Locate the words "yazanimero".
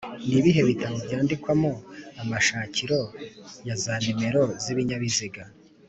3.67-4.43